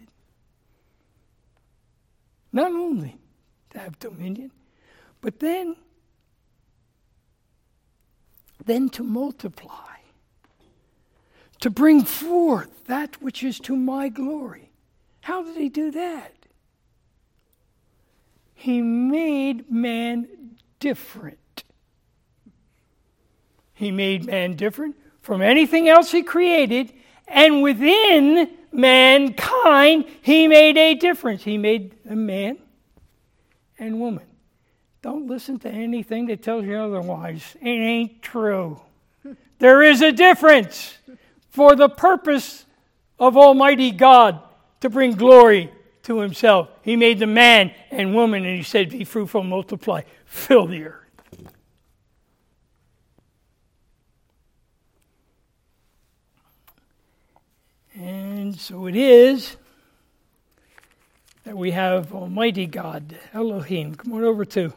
[2.52, 3.16] Not only
[3.70, 4.50] to have dominion,
[5.20, 5.76] but then
[8.64, 9.96] then to multiply,
[11.60, 14.70] to bring forth that which is to my glory.
[15.20, 16.45] How did he do that?
[18.58, 20.26] He made man
[20.80, 21.62] different.
[23.74, 26.92] He made man different from anything else he created,
[27.28, 31.44] and within mankind, he made a difference.
[31.44, 32.56] He made a man
[33.78, 34.24] and woman.
[35.02, 37.56] Don't listen to anything that tells you otherwise.
[37.60, 38.80] It ain't true.
[39.58, 40.96] There is a difference
[41.50, 42.64] for the purpose
[43.18, 44.40] of Almighty God
[44.80, 45.70] to bring glory
[46.06, 46.68] to Himself.
[46.82, 51.02] He made the man and woman, and He said, Be fruitful, multiply, fill the earth.
[57.94, 59.56] And so it is
[61.44, 63.94] that we have Almighty God, Elohim.
[63.94, 64.72] Come on over to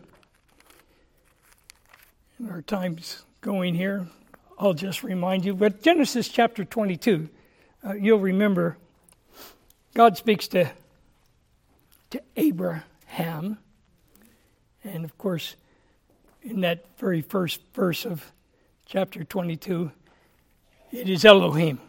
[2.49, 4.07] our time's going here.
[4.57, 5.53] I'll just remind you.
[5.53, 7.29] But Genesis chapter 22,
[7.85, 8.77] uh, you'll remember
[9.93, 10.71] God speaks to,
[12.11, 13.57] to Abraham.
[14.83, 15.55] And of course,
[16.41, 18.31] in that very first verse of
[18.85, 19.91] chapter 22,
[20.91, 21.79] it is Elohim,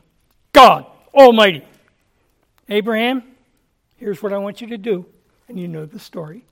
[0.52, 1.64] God Almighty.
[2.68, 3.22] Abraham,
[3.96, 5.06] here's what I want you to do.
[5.48, 6.44] And you know the story.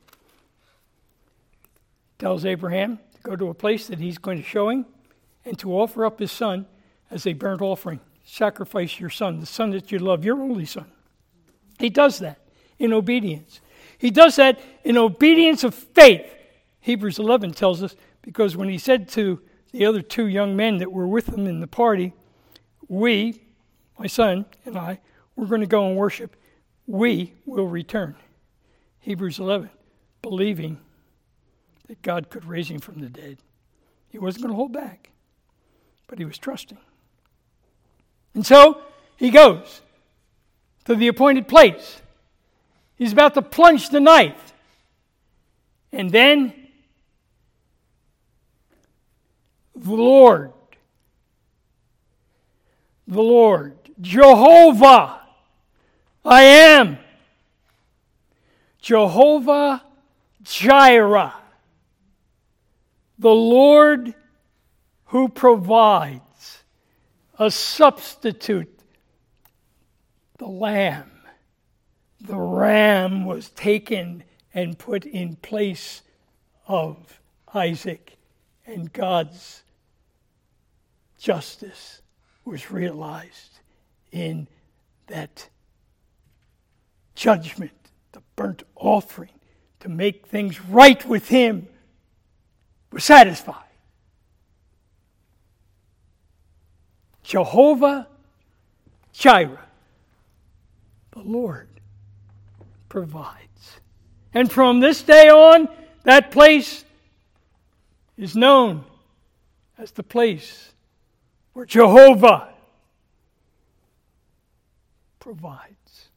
[2.18, 4.86] Tells Abraham, to go to a place that he's going to show him
[5.44, 6.66] and to offer up his son
[7.10, 8.00] as a burnt offering.
[8.24, 10.86] Sacrifice your son, the son that you love, your only son.
[11.78, 12.38] He does that
[12.78, 13.60] in obedience.
[13.98, 16.26] He does that in obedience of faith.
[16.80, 19.40] Hebrews 11 tells us because when he said to
[19.72, 22.12] the other two young men that were with him in the party,
[22.88, 23.42] We,
[23.98, 25.00] my son and I,
[25.36, 26.36] we're going to go and worship,
[26.86, 28.16] we will return.
[29.00, 29.70] Hebrews 11,
[30.22, 30.78] believing
[31.86, 33.38] that God could raise him from the dead.
[34.08, 35.10] He wasn't going to hold back,
[36.06, 36.78] but he was trusting.
[38.34, 38.82] And so
[39.16, 39.82] he goes
[40.84, 42.00] to the appointed place.
[42.98, 44.52] He's about to plunge the knife.
[45.92, 46.52] And then
[49.74, 50.52] the Lord,
[53.06, 55.20] the Lord, Jehovah,
[56.24, 56.98] I am.
[58.82, 59.82] Jehovah
[60.42, 61.34] Jireh
[63.18, 64.14] the Lord
[65.06, 66.62] who provides
[67.38, 68.72] a substitute,
[70.38, 71.10] the lamb.
[72.20, 76.02] The ram was taken and put in place
[76.66, 77.20] of
[77.54, 78.16] Isaac,
[78.66, 79.62] and God's
[81.18, 82.02] justice
[82.44, 83.60] was realized
[84.10, 84.48] in
[85.06, 85.48] that
[87.14, 89.30] judgment, the burnt offering,
[89.80, 91.68] to make things right with Him
[92.90, 93.64] we're satisfied.
[97.22, 98.08] Jehovah
[99.12, 99.66] Jireh,
[101.10, 101.68] the Lord
[102.88, 103.80] provides.
[104.34, 105.68] And from this day on,
[106.04, 106.84] that place
[108.16, 108.84] is known
[109.76, 110.72] as the place
[111.52, 112.48] where Jehovah
[115.18, 116.08] provides.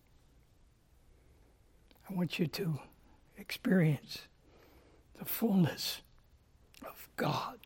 [2.09, 2.79] I want you to
[3.37, 4.21] experience
[5.17, 6.01] the fullness
[6.85, 7.57] of God.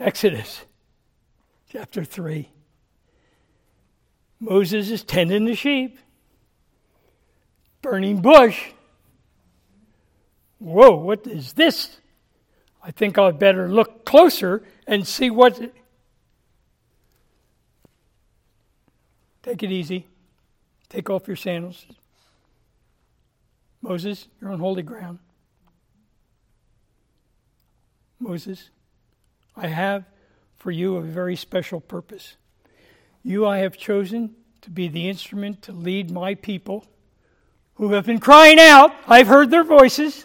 [0.00, 0.64] Exodus
[1.70, 2.48] chapter 3.
[4.40, 5.98] Moses is tending the sheep,
[7.82, 8.70] burning bush.
[10.58, 11.98] Whoa, what is this?
[12.82, 15.60] I think I'd better look closer and see what.
[19.42, 20.06] Take it easy.
[20.88, 21.86] Take off your sandals.
[23.82, 25.18] Moses, you're on holy ground.
[28.18, 28.70] Moses,
[29.56, 30.04] I have
[30.56, 32.36] for you a very special purpose.
[33.28, 36.86] You I have chosen to be the instrument to lead my people
[37.74, 40.24] who have been crying out, I've heard their voices,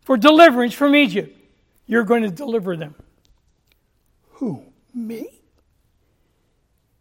[0.00, 1.38] for deliverance from Egypt.
[1.86, 2.94] You're going to deliver them.
[4.30, 4.64] Who?
[4.94, 5.42] Me?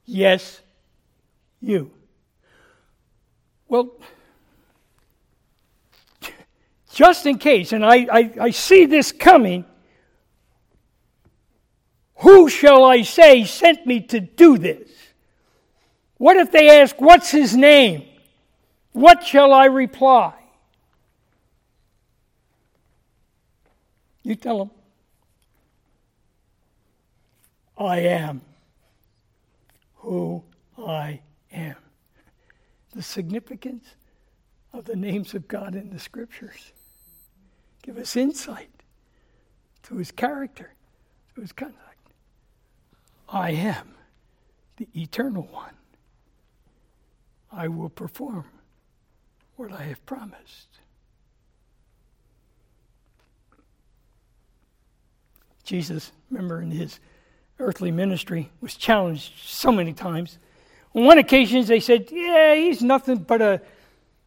[0.03, 0.59] Yes,
[1.61, 1.91] you.
[3.69, 3.93] Well,
[6.93, 9.63] just in case, and I, I, I see this coming,
[12.21, 14.89] who shall I say sent me to do this?
[16.17, 18.05] What if they ask, What's his name?
[18.91, 20.33] What shall I reply?
[24.23, 24.71] You tell them.
[27.77, 28.41] I am
[29.95, 30.43] who
[30.77, 31.75] I am.
[32.93, 33.95] The significance
[34.73, 36.71] of the names of God in the scriptures
[37.81, 38.69] give us insight
[39.83, 40.73] to his character,
[41.33, 41.90] to his conduct.
[43.31, 43.93] I am
[44.77, 45.73] the eternal one.
[47.51, 48.45] I will perform
[49.55, 50.67] what I have promised.
[55.63, 56.99] Jesus, remember in his
[57.59, 60.37] earthly ministry, was challenged so many times.
[60.93, 63.61] On one occasion, they said, Yeah, he's nothing but a,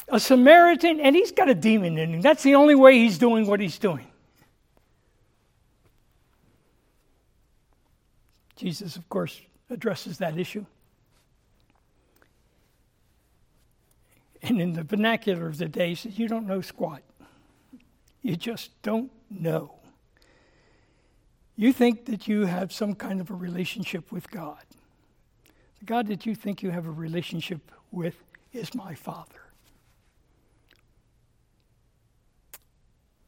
[0.08, 2.20] a Samaritan, and he's got a demon in him.
[2.22, 4.06] That's the only way he's doing what he's doing.
[8.56, 9.40] Jesus, of course,
[9.70, 10.64] addresses that issue.
[14.42, 17.02] And in the vernacular of the day, he says, You don't know squat.
[18.22, 19.74] You just don't know.
[21.56, 24.62] You think that you have some kind of a relationship with God.
[25.78, 28.16] The God that you think you have a relationship with
[28.52, 29.40] is my Father.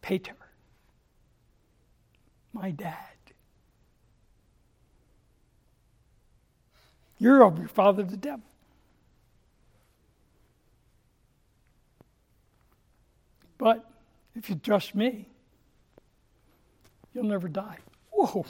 [0.02, 0.36] Pater,
[2.52, 3.15] my dad.
[7.18, 8.44] You're of your father, the devil.
[13.58, 13.88] But
[14.34, 15.26] if you trust me,
[17.14, 17.78] you'll never die.
[18.10, 18.44] Whoa,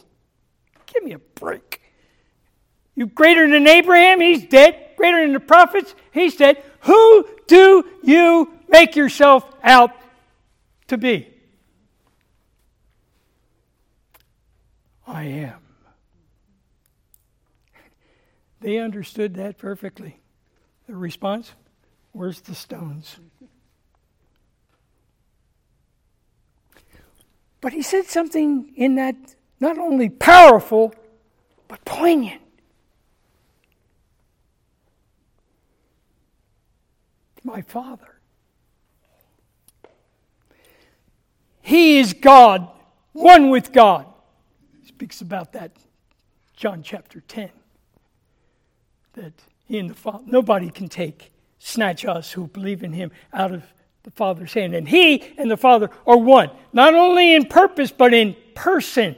[0.87, 1.83] give me a break.
[2.97, 4.91] You greater than Abraham, he's dead.
[4.97, 6.63] Greater than the prophets, he's dead.
[6.81, 9.91] Who do you make yourself out
[10.89, 11.29] to be?
[15.07, 15.66] I am.
[18.61, 20.21] They understood that perfectly.
[20.87, 21.53] The response
[22.17, 23.17] Where's the stones?
[27.61, 29.17] But he said something in that
[29.61, 30.95] not only powerful,
[31.69, 32.41] but poignant.
[37.45, 38.15] My Father.
[41.61, 42.67] He is God,
[43.13, 44.07] one with God.
[44.81, 45.73] He speaks about that
[46.57, 47.51] John chapter 10.
[49.17, 49.33] That
[49.67, 53.65] he and the Father, nobody can take, snatch us who believe in him out of
[54.05, 54.75] the Father's hand.
[54.75, 59.17] And he and the Father are one, not only in purpose, but in person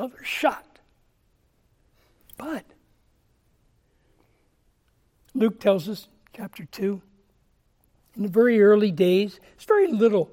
[0.00, 0.64] another shot.
[2.38, 2.64] But
[5.34, 7.02] Luke tells us, chapter 2,
[8.16, 10.30] in the very early days, it's very little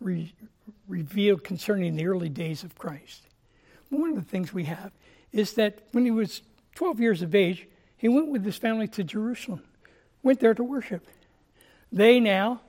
[0.00, 0.32] re-
[0.88, 3.26] revealed concerning the early days of Christ.
[3.90, 4.92] One of the things we have
[5.32, 6.40] is that when he was
[6.74, 9.62] 12 years of age, he went with his family to Jerusalem,
[10.22, 11.06] went there to worship.
[11.92, 12.60] They now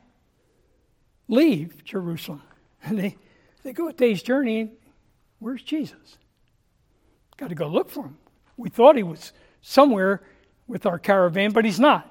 [1.27, 2.43] leave Jerusalem
[2.83, 3.17] and they,
[3.63, 4.59] they go a day's journey.
[4.61, 4.71] And
[5.39, 6.17] where's Jesus?
[7.37, 8.17] Got to go look for him.
[8.57, 10.21] We thought he was somewhere
[10.67, 12.09] with our caravan, but he's not.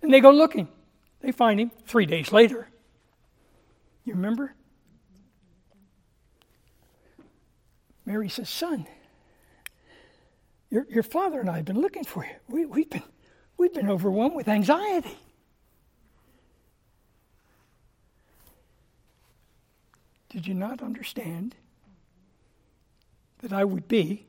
[0.00, 0.68] And they go looking.
[1.20, 2.68] They find him three days later.
[4.04, 4.54] You remember?
[8.06, 8.86] Mary says, Son,
[10.74, 12.34] your, your father and I have been looking for you.
[12.48, 13.04] We, we've, been,
[13.56, 15.16] we've been overwhelmed with anxiety.
[20.30, 21.54] Did you not understand
[23.38, 24.26] that I would be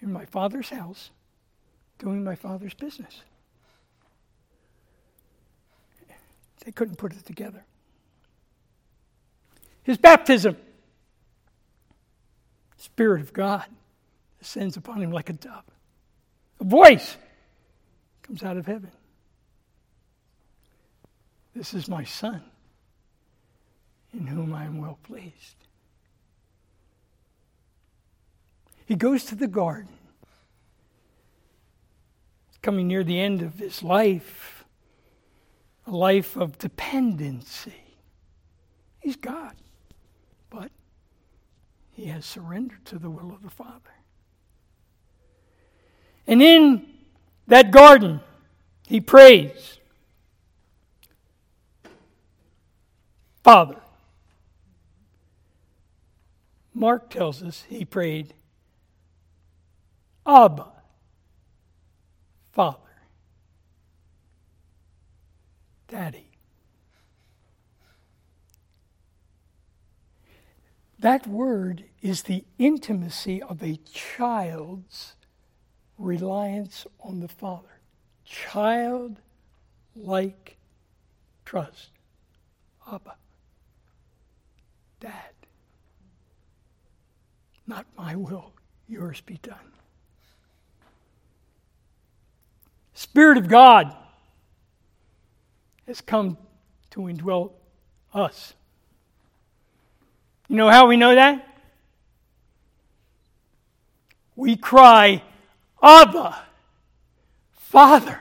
[0.00, 1.10] in my father's house
[1.98, 3.22] doing my father's business.
[6.64, 7.64] They couldn't put it together.
[9.82, 10.56] His baptism,
[12.76, 13.64] Spirit of God
[14.38, 15.64] descends upon him like a dove.
[16.60, 17.16] A voice
[18.22, 18.90] comes out of heaven.
[21.54, 22.42] This is my son,
[24.12, 25.56] in whom I am well pleased.
[28.86, 29.92] He goes to the garden.
[32.62, 34.64] Coming near the end of his life,
[35.86, 37.74] a life of dependency.
[39.00, 39.54] He's God,
[40.50, 40.70] but
[41.92, 43.97] he has surrendered to the will of the Father.
[46.28, 46.86] And in
[47.46, 48.20] that garden,
[48.86, 49.78] he prays.
[53.42, 53.76] Father.
[56.74, 58.34] Mark tells us he prayed,
[60.24, 60.66] Abba,
[62.52, 62.78] Father,
[65.88, 66.30] Daddy.
[71.00, 75.14] That word is the intimacy of a child's
[75.98, 77.68] reliance on the Father.
[78.24, 79.16] Child
[79.96, 80.56] like
[81.44, 81.90] trust.
[82.90, 83.16] Abba.
[85.00, 85.12] Dad.
[87.66, 88.52] Not my will,
[88.88, 89.56] yours be done.
[92.94, 93.94] Spirit of God
[95.86, 96.36] has come
[96.90, 97.52] to indwell
[98.12, 98.54] us.
[100.48, 101.46] You know how we know that?
[104.34, 105.22] We cry,
[105.82, 106.44] Abba,
[107.52, 108.20] Father.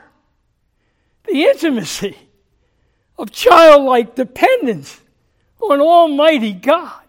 [1.26, 2.18] The intimacy
[3.18, 5.01] of childlike dependence
[5.60, 7.01] on Almighty God.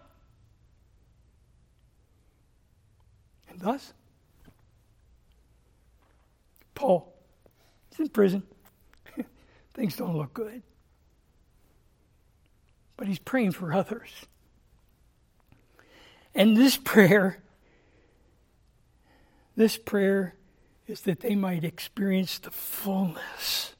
[3.49, 3.93] And thus,
[6.75, 7.13] Paul
[7.91, 8.43] is in prison.
[9.73, 10.61] Things don't look good.
[12.97, 14.09] But he's praying for others.
[16.35, 17.39] And this prayer,
[19.55, 20.35] this prayer
[20.89, 23.75] is that they might experience the fullness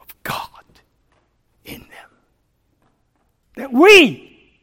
[0.00, 0.64] of God
[1.64, 2.10] in them.
[3.54, 4.60] That we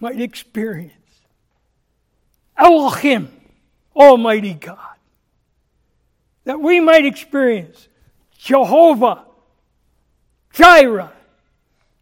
[0.00, 0.92] might experience
[2.56, 3.28] Elohim,
[3.94, 4.78] Almighty God.
[6.44, 7.88] That we might experience
[8.38, 9.24] Jehovah,
[10.52, 11.12] Jireh,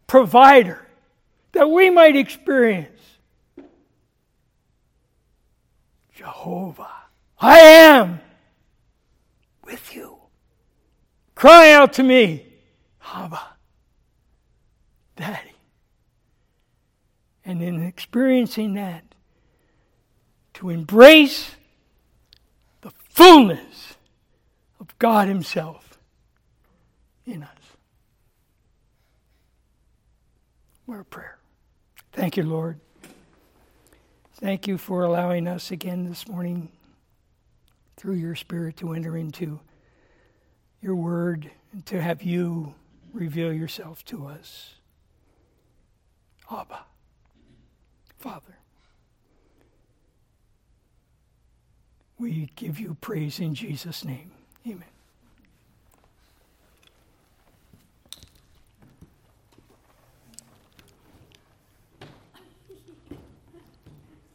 [0.07, 0.87] provider.
[1.51, 2.89] That we might experience
[6.13, 7.02] Jehovah.
[7.43, 8.21] I am
[9.65, 10.17] with you.
[11.35, 12.45] Cry out to me,
[13.13, 13.41] Abba,
[15.17, 15.51] Daddy.
[17.43, 19.03] And in experiencing that,
[20.53, 21.55] to embrace
[22.79, 23.95] the fullness
[24.79, 25.99] of God Himself
[27.25, 27.49] in us.
[30.87, 31.39] A prayer.
[32.13, 32.79] Thank you, Lord.
[34.35, 36.69] Thank you for allowing us again this morning
[38.03, 39.61] through your Spirit to enter into
[40.81, 42.75] your word and to have you
[43.13, 44.73] reveal yourself to us.
[46.51, 46.83] Abba,
[48.17, 48.57] Father,
[52.19, 54.31] we give you praise in Jesus' name.
[54.67, 54.92] Amen.